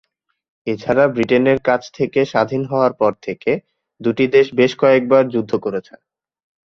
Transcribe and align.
এছাড়া 0.67 1.03
ব্রিটেনের 1.07 1.59
কাছ 1.67 1.81
থেকে 1.97 2.19
স্বাধীন 2.25 2.61
হওয়ার 2.65 2.93
পর 2.93 3.11
থেকে 3.25 3.51
দুটি 4.01 4.25
দেশ 4.35 4.47
বেশ 4.55 4.71
কয়েক 4.81 5.03
বার 5.11 5.23
যুদ্ধ 5.33 5.51
করেছে। 5.65 5.93